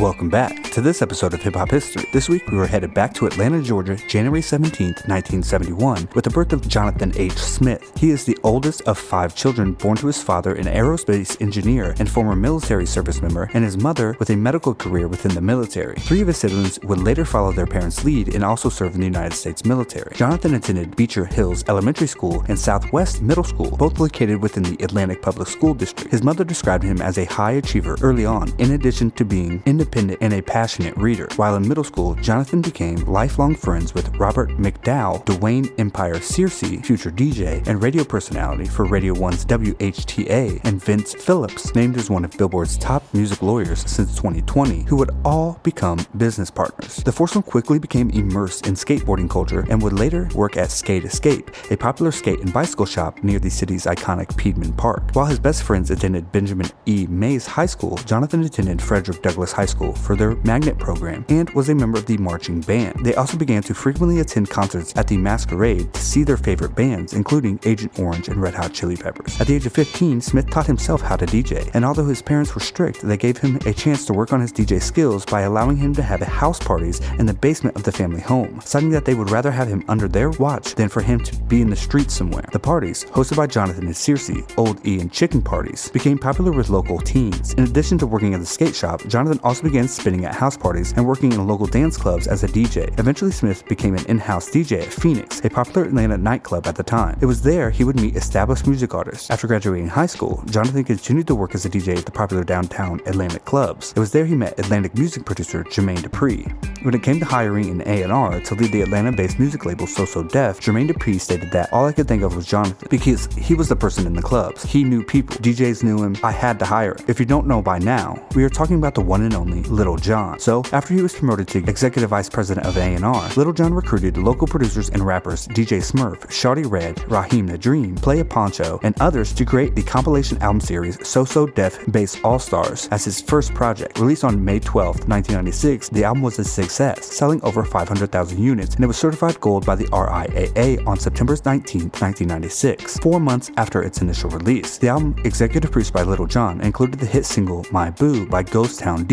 [0.00, 2.08] Welcome back to this episode of Hip Hop History.
[2.10, 6.54] This week we were headed back to Atlanta, Georgia, January 17, 1971, with the birth
[6.54, 7.36] of Jonathan H.
[7.36, 7.92] Smith.
[7.98, 12.08] He is the oldest of five children born to his father, an aerospace engineer and
[12.08, 15.96] former military service member, and his mother with a medical career within the military.
[15.96, 19.06] Three of his siblings would later follow their parents' lead and also serve in the
[19.06, 20.16] United States military.
[20.16, 25.14] Jonathan attended Beecher Hills Elementary School and Southwest Middle School, both located within the Atlanta
[25.14, 26.10] Public School District.
[26.10, 29.89] His mother described him as a high achiever early on, in addition to being independent
[29.90, 31.28] independent and a passionate reader.
[31.36, 37.10] While in middle school, Jonathan became lifelong friends with Robert McDowell, Dwayne Emperor Searcy, future
[37.10, 42.36] DJ, and radio personality for Radio 1's WHTA, and Vince Phillips, named as one of
[42.36, 46.96] Billboard's top music lawyers since 2020, who would all become business partners.
[46.96, 51.50] The foursome quickly became immersed in skateboarding culture and would later work at Skate Escape,
[51.70, 55.10] a popular skate and bicycle shop near the city's iconic Piedmont Park.
[55.12, 57.06] While his best friends attended Benjamin E.
[57.08, 61.48] Mays High School, Jonathan attended Frederick Douglass High School School for their magnet program and
[61.50, 63.02] was a member of the marching band.
[63.02, 67.14] They also began to frequently attend concerts at the Masquerade to see their favorite bands,
[67.14, 69.40] including Agent Orange and Red Hot Chili Peppers.
[69.40, 72.54] At the age of 15, Smith taught himself how to DJ, and although his parents
[72.54, 75.78] were strict, they gave him a chance to work on his DJ skills by allowing
[75.78, 79.14] him to have house parties in the basement of the family home, citing that they
[79.14, 82.12] would rather have him under their watch than for him to be in the streets
[82.12, 82.44] somewhere.
[82.52, 86.68] The parties, hosted by Jonathan and Searcy, Old E and Chicken Parties, became popular with
[86.68, 87.54] local teens.
[87.54, 90.92] In addition to working at the skate shop, Jonathan also began spinning at house parties
[90.96, 92.98] and working in local dance clubs as a DJ.
[92.98, 96.82] Eventually, Smith became an in house DJ at Phoenix, a popular Atlanta nightclub at the
[96.82, 97.16] time.
[97.20, 99.30] It was there he would meet established music artists.
[99.30, 103.00] After graduating high school, Jonathan continued to work as a DJ at the popular downtown
[103.06, 103.92] Atlanta clubs.
[103.94, 106.50] It was there he met Atlanta music producer Jermaine Dupri.
[106.84, 110.24] When it came to hiring an A&R to lead the Atlanta-based music label So So
[110.24, 113.68] Def, Jermaine Dupri stated that all I could think of was Jonathan because he was
[113.68, 114.64] the person in the clubs.
[114.64, 115.36] He knew people.
[115.36, 116.16] DJs knew him.
[116.24, 117.04] I had to hire him.
[117.06, 119.96] If you don't know by now, we are talking about the one and only Little
[119.96, 120.38] John.
[120.38, 124.46] So, after he was promoted to executive vice president of A&R, Little John recruited local
[124.46, 129.44] producers and rappers DJ Smurf, Shawty Red, Raheem the Dream, Playa Poncho, and others to
[129.44, 133.98] create the compilation album series So So Def Bass All Stars as his first project.
[133.98, 138.84] Released on May 12, 1996, the album was a success, selling over 500,000 units, and
[138.84, 144.00] it was certified gold by the RIAA on September 19, 1996, four months after its
[144.00, 144.78] initial release.
[144.78, 148.80] The album, executive produced by Little John, included the hit single My Boo by Ghost
[148.80, 149.04] Town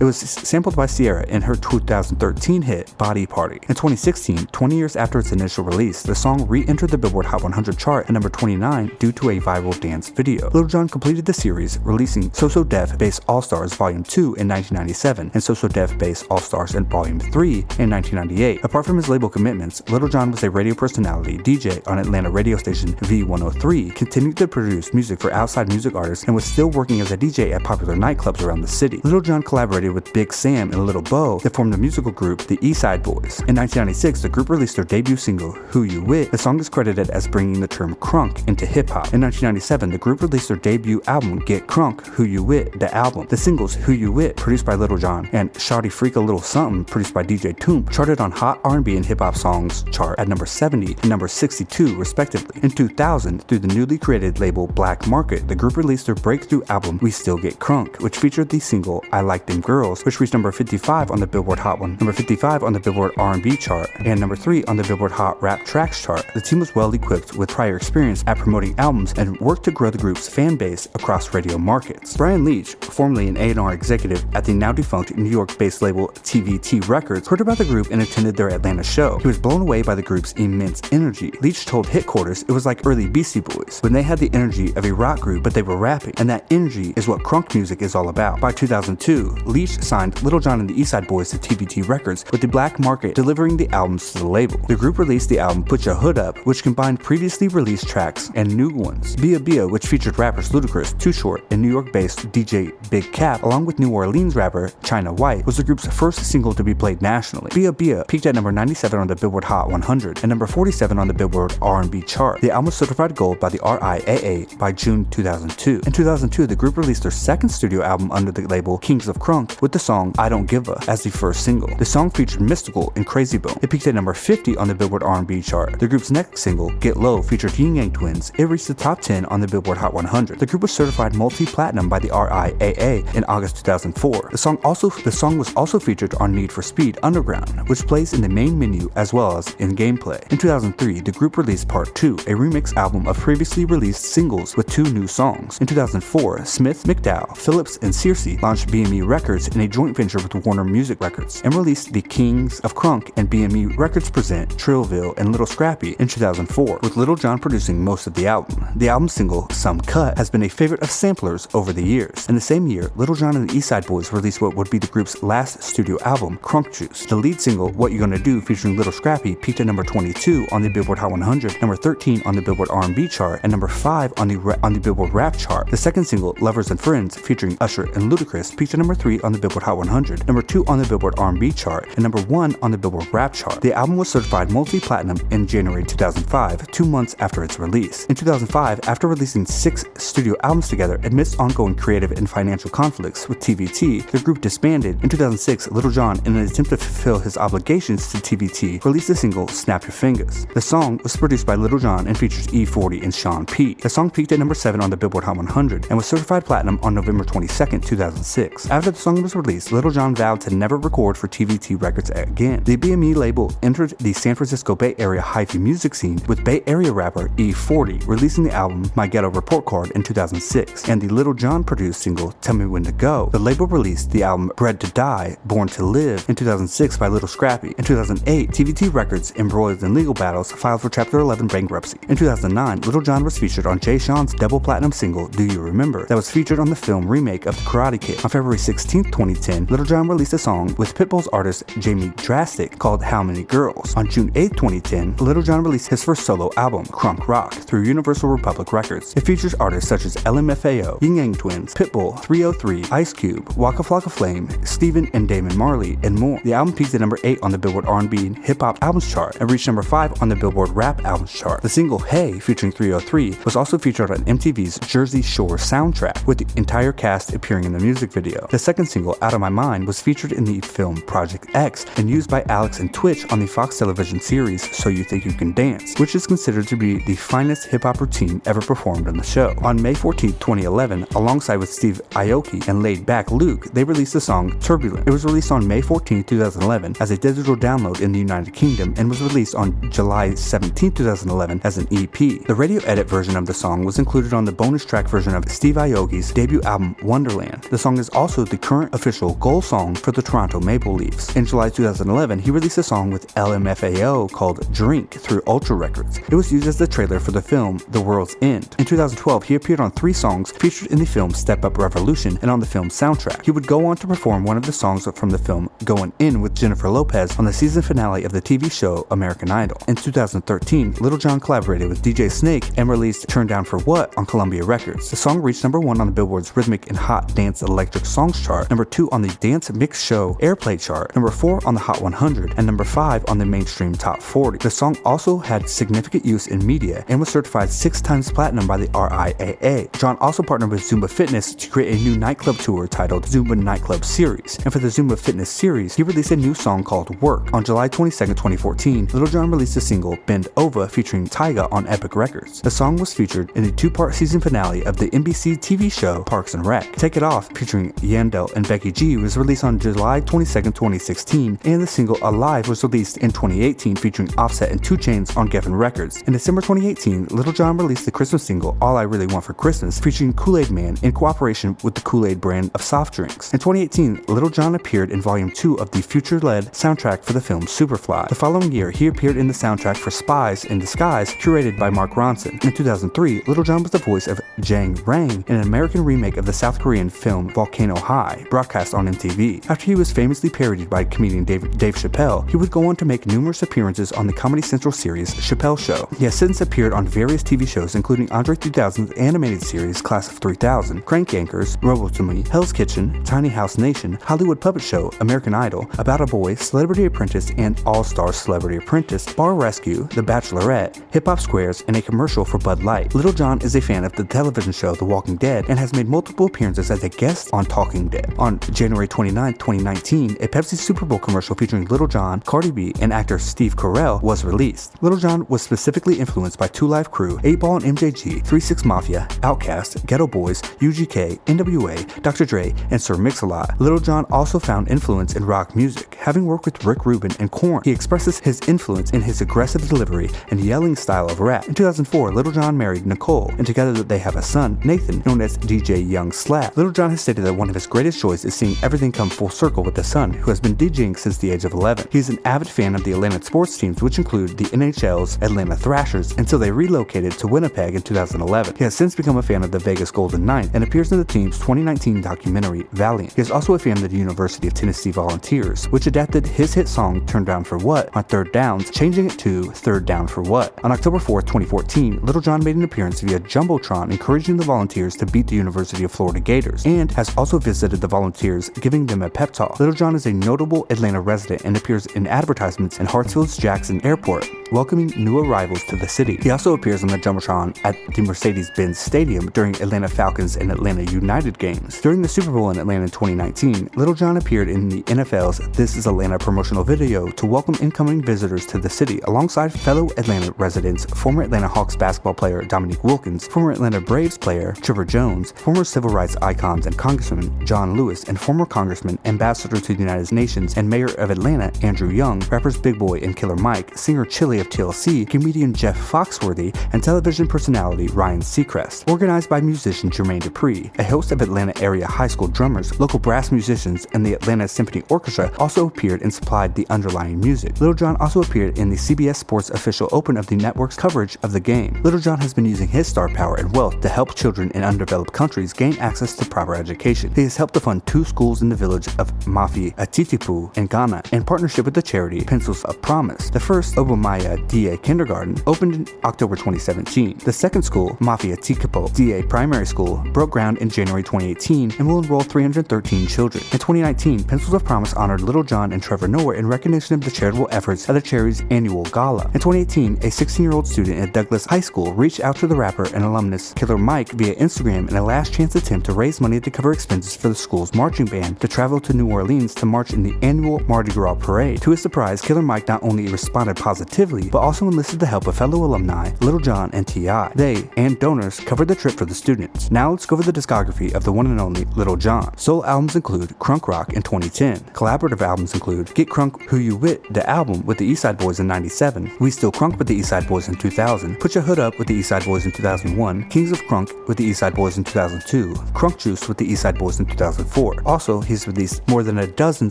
[0.00, 3.56] It was sampled by Ciara in her 2013 hit Body Party.
[3.68, 7.42] In 2016, 20 years after its initial release, the song re entered the Billboard Hot
[7.42, 10.46] 100 chart at number 29 due to a viral dance video.
[10.50, 14.48] Little John completed the series, releasing So So Def Bass All Stars Volume 2 in
[14.48, 18.64] 1997 and So So Def Bass All Stars in Volume 3 in 1998.
[18.64, 22.56] Apart from his label commitments, Little John was a radio personality, DJ on Atlanta radio
[22.56, 27.12] station V103, continued to produce music for outside music artists, and was still working as
[27.12, 29.00] a DJ at popular nightclubs around the city.
[29.04, 32.56] Little John collaborated with Big Sam and Little Bo that formed the musical group the
[32.58, 33.38] Eastside Boys.
[33.46, 36.32] In 1996, the group released their debut single, Who You With.
[36.32, 39.14] The song is credited as bringing the term crunk into hip hop.
[39.14, 43.28] In 1997, the group released their debut album, Get Crunk, Who You With, the album.
[43.28, 46.84] The singles, Who You With, produced by Little John, and Shawty Freak a Little Something,
[46.84, 50.46] produced by DJ Toomp, charted on Hot R&B and Hip Hop Songs chart at number
[50.46, 52.60] 70 and number 62, respectively.
[52.64, 56.98] In 2000, through the newly created label Black Market, the group released their breakthrough album,
[57.00, 61.10] We Still Get Crunk, which featured the single I Like Girls, which reached number 55
[61.10, 64.64] on the Billboard Hot 1, number 55 on the Billboard R&B chart, and number 3
[64.64, 66.24] on the Billboard Hot Rap Tracks chart.
[66.34, 69.90] The team was well equipped with prior experience at promoting albums and worked to grow
[69.90, 72.16] the group's fan base across radio markets.
[72.16, 77.28] Brian Leach, formerly an A&R executive at the now defunct New York-based label TVT Records,
[77.28, 79.18] heard about the group and attended their Atlanta show.
[79.18, 81.32] He was blown away by the group's immense energy.
[81.40, 84.72] Leach told Hit Quarters it was like early Beastie Boys, when they had the energy
[84.76, 87.82] of a rock group but they were rapping, and that energy is what crunk music
[87.82, 88.40] is all about.
[88.40, 92.48] By 2002, Leach signed Little John and the Eastside Boys to TVT Records, with the
[92.48, 94.58] black market delivering the albums to the label.
[94.68, 98.56] The group released the album Put Your Hood Up, which combined previously released tracks and
[98.56, 99.16] new ones.
[99.16, 103.66] Bia Bia, which featured rappers Ludacris, Too Short, and New York-based DJ Big Kap, along
[103.66, 107.50] with New Orleans rapper Chyna Whyte, was the group's first single to be played nationally.
[107.52, 111.08] Bia Bia peaked at number 97 on the Billboard Hot 100 and number 47 on
[111.08, 112.40] the Billboard R&B chart.
[112.40, 115.82] The album was certified gold by the RIAA by June 2002.
[115.86, 119.62] In 2002, the group released their second studio album under the label Kings of Crunk
[119.62, 121.74] with the song I Don't Give a as the first single.
[121.76, 123.58] The song featured Mystikal and Krayzie Bone.
[123.62, 125.78] It peaked at number 50 on the Billboard R&B chart.
[125.78, 128.32] The group's next single, Get Low, featured Ying Yang Twins.
[128.38, 130.38] It reached the top 10 on the Billboard Hot 100.
[130.38, 134.28] The group was certified multi-platinum by the RIAA in August 2004.
[134.30, 138.12] The song also the song was also featured on Need for Speed Underground, which plays
[138.12, 140.20] in the main menu as well as in gameplay.
[140.30, 144.66] In 2003, the group released Part 2, a remix album of previously released singles with
[144.68, 145.58] two new songs.
[145.60, 150.34] In 2004, Smith, McDowell, Phillips, and Searcy launched BME Records in a joint venture with
[150.44, 155.30] Warner Music Records and released the Kings of Crunk and BME Records present Trillville and
[155.30, 158.66] Little Scrappy in 2004, with Little John producing most of the album.
[158.74, 162.28] The album single, Some Cut, has been a favorite of samplers over the years.
[162.28, 164.88] In the same year, Little John and the Eastside Boys released what would be the
[164.88, 167.06] group's last studio album, Crunk Juice.
[167.06, 170.62] The lead single, What You Gonna Do, featuring Little Scrappy, peaked at number 22 on
[170.62, 174.26] the Billboard Hot 100, number 13 on the Billboard R&B chart, and number 5 on
[174.26, 175.70] the on the Billboard Rap chart.
[175.70, 179.32] The second single, Lovers and Friends, featuring Usher and Ludacris, peaked at number 3 on
[179.32, 182.70] the Billboard Hot 100, number 2 on the Billboard R&B chart, and number 1 on
[182.70, 183.60] the Billboard Rap chart.
[183.60, 188.06] The album was certified multi-platinum in January 2005, two months after its release.
[188.06, 193.38] In 2005, after releasing six studio albums together amidst ongoing creative and financial conflicts with
[193.40, 195.02] TVT, the group disbanded.
[195.02, 199.14] In 2006, Lil Jon, in an attempt to fulfill his obligations to TVT, released the
[199.14, 200.46] single Snap Your Fingers.
[200.54, 203.74] The song was produced by Lil Jon and features E40 and Sean P.
[203.74, 206.78] The song peaked at number 7 on the Billboard Hot 100 and was certified platinum
[206.82, 208.70] on November 22, 2006.
[208.70, 212.62] After the song was released, Lil Jon vowed to never record for TVT Records again.
[212.64, 216.92] The BME label entered the San Francisco Bay Area hyphy music scene with Bay Area
[216.92, 221.64] rapper E40 releasing the album My Ghetto Report Card in 2006 and the Lil Jon
[221.64, 223.28] produced single Tell Me When to Go.
[223.32, 227.28] The label released the album Bred to Die, Born to Live in 2006 by Little
[227.28, 227.74] Scrappy.
[227.78, 231.98] In 2008, TVT Records, embroiled in legal battles, filed for Chapter 11 bankruptcy.
[232.08, 236.06] In 2009, Lil Jon was featured on Jay Sean's double platinum single Do You Remember
[236.06, 238.24] that was featured on the film remake of The Karate Kid.
[238.24, 243.02] On February 16, 2010, Lil Jon released a song with Pitbull's artist Jamie Drastik called
[243.02, 243.94] How Many Girls.
[243.94, 248.28] On June 8, 2010, Lil Jon released his first solo album, Crunk Rock, through Universal
[248.28, 249.14] Republic Records.
[249.14, 254.10] It features artists such as LMFAO, Ying Yang Twins, Pitbull, 303, Ice Cube, Waka Flocka
[254.10, 256.40] Flame, Stephen and Damian Marley, and more.
[256.42, 259.36] The album peaked at number 8 on the Billboard R&B and Hip Hop Albums chart
[259.40, 261.62] and reached number 5 on the Billboard Rap Albums chart.
[261.62, 266.46] The single Hey, featuring 303, was also featured on MTV's Jersey Shore soundtrack, with the
[266.58, 268.48] entire cast appearing in the music video.
[268.50, 272.08] The second single, Out of My Mind, was featured in the film Project X and
[272.08, 275.52] used by Alex and Twitch on the Fox television series So You Think You Can
[275.52, 279.22] Dance, which is considered to be the finest hip hop routine ever performed on the
[279.22, 279.54] show.
[279.60, 284.20] On May 14, 2011, alongside with Steve Aoki and Laid Back Luke, they released the
[284.20, 285.06] song Turbulent.
[285.06, 288.94] It was released on May 14, 2011 as a digital download in the United Kingdom
[288.96, 292.16] and was released on July 17, 2011 as an EP.
[292.46, 295.50] The radio edit version of the song was included on the bonus track version of
[295.50, 297.64] Steve Aoki's debut album Wonderland.
[297.64, 301.34] The song is also the current official goal song for the Toronto Maple Leafs.
[301.34, 306.18] In July 2011, he released a song with LMFAO called Drink through Ultra Records.
[306.18, 308.76] It was used as the trailer for the film The World's End.
[308.78, 312.48] In 2012, he appeared on three songs featured in the film Step Up Revolution and
[312.48, 313.44] on the film's soundtrack.
[313.44, 316.40] He would go on to perform one of the songs from the film Going In
[316.40, 319.78] with Jennifer Lopez on the season finale of the TV show American Idol.
[319.88, 324.26] In 2013, Lil Jon collaborated with DJ Snake and released Turn Down for What on
[324.26, 325.10] Columbia Records.
[325.10, 328.59] The song reached number one on the Billboard's Rhythmic and Hot Dance Electric Songs chart,
[328.68, 332.54] number two on the Dance Mix Show Airplay chart, number four on the Hot 100,
[332.56, 334.58] and number five on the mainstream Top 40.
[334.58, 338.76] The song also had significant use in media and was certified six times platinum by
[338.76, 339.92] the RIAA.
[339.98, 344.04] John also partnered with Zumba Fitness to create a new nightclub tour titled Zumba Nightclub
[344.04, 344.58] Series.
[344.64, 347.52] And for the Zumba Fitness series, he released a new song called Work.
[347.54, 352.16] On July 22, 2014, Lil Jon released a single, Bend Over, featuring Tyga on Epic
[352.16, 352.60] Records.
[352.60, 356.54] The song was featured in the two-part season finale of the NBC TV show Parks
[356.54, 356.96] and Rec.
[356.96, 361.82] Take It Off, featuring Yandel and Becky G, was released on July 22, 2016, and
[361.82, 366.22] the single Alive was released in 2018, featuring Offset and 2 Chainz on Geffen Records.
[366.22, 369.98] In December 2018, Lil Jon released the Christmas single All I Really Want for Christmas,
[369.98, 373.52] featuring Kool-Aid Man in cooperation with the Kool-Aid brand of soft drinks.
[373.52, 377.62] In 2018, Lil Jon appeared in Volume 2 of the future-led soundtrack for the film
[377.62, 378.28] Superfly.
[378.28, 382.12] The following year, he appeared in the soundtrack for Spies in Disguise, curated by Mark
[382.12, 382.62] Ronson.
[382.64, 386.46] In 2003, Lil Jon was the voice of Jang Rang in an American remake of
[386.46, 388.39] the South Korean film Volcano High.
[388.48, 389.68] Broadcast on MTV.
[389.68, 393.04] After he was famously parodied by comedian Dave, Dave Chappelle, he would go on to
[393.04, 396.08] make numerous appearances on the Comedy Central series Chappelle Show.
[396.16, 400.38] He has since appeared on various TV shows including Andre 3000's animated series Class of
[400.38, 406.20] 3000, Crank Yankers, Robotomy, Hell's Kitchen, Tiny House Nation, Hollywood Puppet Show, American Idol, About
[406.20, 411.40] a Boy, Celebrity Apprentice, and All Star Celebrity Apprentice, Bar Rescue, The Bachelorette, Hip Hop
[411.40, 413.14] Squares, and a commercial for Bud Light.
[413.14, 416.08] Lil Jon is a fan of the television show The Walking Dead and has made
[416.08, 418.29] multiple appearances as a guest on Talking Dead.
[418.38, 423.12] On January 29, 2019, a Pepsi Super Bowl commercial featuring Lil Jon, Cardi B, and
[423.12, 425.02] actor Steve Carell was released.
[425.02, 428.84] Lil Jon was specifically influenced by Two Live Crew, 8 Ball and MJG, 3 6
[428.84, 432.44] Mafia, Outkast, Geto Boys, UGK, NWA, Dr.
[432.44, 433.80] Dre, and Sir Mix-a-Lot.
[433.80, 436.14] Lil Jon also found influence in rock music.
[436.14, 440.30] Having worked with Rick Rubin and Korn, he expresses his influence in his aggressive delivery
[440.50, 441.66] and yelling style of rap.
[441.66, 445.58] In 2004, Lil Jon married Nicole, and together they have a son, Nathan, known as
[445.58, 446.76] DJ Young Slap.
[446.76, 449.48] Lil Jon has stated that one of his greatest joys is seeing everything come full
[449.48, 452.06] circle with a son who has been DJing since the age of 11.
[452.12, 455.74] He is an avid fan of the Atlanta sports teams, which include the NHL's Atlanta
[455.74, 458.76] Thrashers, until they relocated to Winnipeg in 2011.
[458.76, 461.24] He has since become a fan of the Vegas Golden Knights and appears in the
[461.24, 463.32] team's 2019 documentary Valiant.
[463.32, 466.88] He is also a fan of the University of Tennessee Volunteers, which adapted his hit
[466.88, 470.78] song Turn Down for What on third downs, changing it to Third Down for What.
[470.84, 475.26] On October 4, 2014, Lil Jon made an appearance via Jumbotron encouraging the Volunteers to
[475.26, 479.30] beat the University of Florida Gators and has also visited the Volunteers, giving them a
[479.30, 479.78] pep talk.
[479.78, 484.48] Lil Jon is a notable Atlanta resident and appears in advertisements in Hartsfield's Jackson Airport,
[484.72, 486.38] welcoming new arrivals to the city.
[486.42, 491.04] He also appears on the Jumbotron at the Mercedes-Benz Stadium during Atlanta Falcons and Atlanta
[491.10, 492.00] United games.
[492.00, 495.96] During the Super Bowl in Atlanta in 2019, Lil Jon appeared in the NFL's This
[495.96, 501.04] Is Atlanta promotional video to welcome incoming visitors to the city alongside fellow Atlanta residents,
[501.04, 506.10] former Atlanta Hawks basketball player Dominique Wilkins, former Atlanta Braves player Trevor Jones, former civil
[506.10, 510.88] rights icons and Congressman John Lewis, and former Congressman, Ambassador to the United Nations, and
[510.88, 515.28] Mayor of Atlanta Andrew Young, rappers Big Boi and Killer Mike, singer Chilli of TLC,
[515.28, 519.08] comedian Jeff Foxworthy, and television personality Ryan Seacrest.
[519.10, 523.50] Organized by musician Jermaine Dupri, a host of Atlanta area high school drummers, local brass
[523.50, 527.80] musicians, and the Atlanta Symphony Orchestra also appeared and supplied the underlying music.
[527.80, 531.52] Lil Jon also appeared in the CBS Sports official open of the network's coverage of
[531.52, 532.00] the game.
[532.02, 535.32] Lil Jon has been using his star power and wealth to help children in undeveloped
[535.32, 537.32] countries gain access to proper education.
[537.34, 541.44] He has helped fund two schools in the village of Mafi Atitipu in Ghana in
[541.44, 543.50] partnership with the charity Pencils of Promise.
[543.50, 547.38] The first, Obamaya DA Kindergarten, opened in October 2017.
[547.38, 552.18] The second school, Mafi Atikipo DA Primary School, broke ground in January 2018 and will
[552.18, 553.62] enroll 313 children.
[553.64, 557.30] In 2019, Pencils of Promise honored Little John and Trevor Noah in recognition of the
[557.30, 559.44] charitable efforts at the charity's annual gala.
[559.54, 563.24] In 2018, a 16-year-old student at Douglas High School reached out to the rapper and
[563.24, 566.92] alumnus Killer Mike via Instagram in a last chance attempt to raise money to cover
[566.92, 570.34] expenses for the school's marching band to travel to New Orleans to march in the
[570.42, 571.80] annual Mardi Gras parade.
[571.82, 575.56] To his surprise, Killer Mike not only responded positively, but also enlisted the help of
[575.56, 577.52] fellow alumni Little John and T.I.
[577.54, 579.88] They and donors covered the trip for the students.
[579.92, 582.58] Now let's go over the discography of the one and only Little John.
[582.58, 584.92] Solo albums include Crunk Rock in 2010.
[584.92, 588.58] Collaborative albums include Get Crunk Who You Wit, the album with the East Side Boys
[588.58, 591.78] in 97, We Still Crunk with the East Side Boys in 2000, Put Your Hood
[591.78, 594.74] Up with the East Side Boys in 2001, Kings of Crunk with the East Side
[594.74, 597.26] Boys in 2002, Crunk Juice with the East Side Boys in
[597.64, 598.02] 2004.
[598.06, 599.90] Also, he's released more than a dozen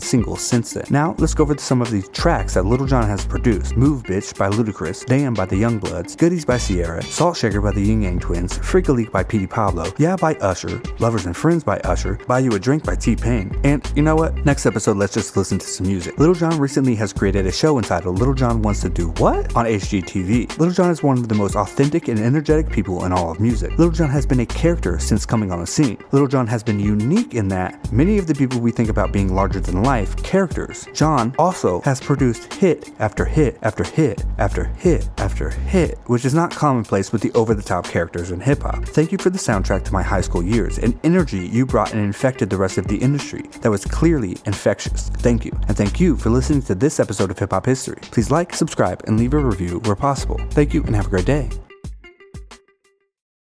[0.00, 0.84] singles since then.
[0.90, 3.76] Now, let's go over some of the tracks that Little John has produced.
[3.76, 7.80] Move Bitch by Ludacris, Damn by the YoungBloodZ, Goodies by Ciara, Salt Shaker by the
[7.80, 11.64] Ying Yang Twins, Freak a Leak by Petey Pablo, Yeah by Usher, Lovers and Friends
[11.64, 13.58] by Usher, Buy You a Drink by T-Pain.
[13.64, 14.34] And you know what?
[14.44, 16.18] Next episode, let's just listen to some music.
[16.18, 19.54] Little John recently has created a show entitled Little John Wants to Do What?
[19.56, 20.58] on HGTV.
[20.58, 23.70] Little John is one of the most authentic and energetic people in all of music.
[23.78, 25.98] Little John has been a character since coming on the scene.
[26.12, 29.34] Little John has been unique in that many of the people we think about being
[29.34, 30.88] larger than life characters.
[30.94, 36.34] John also has produced hit after hit after hit after hit after hit, which is
[36.34, 38.82] not commonplace with the over the top characters in hip hop.
[38.84, 42.02] Thank you for the soundtrack to my high school years and energy you brought and
[42.02, 43.42] infected the rest of the industry.
[43.60, 45.10] That was clearly infectious.
[45.26, 45.52] Thank you.
[45.68, 47.98] And thank you for listening to this episode of Hip Hop History.
[48.14, 50.38] Please like, subscribe, and leave a review where possible.
[50.50, 51.50] Thank you and have a great day.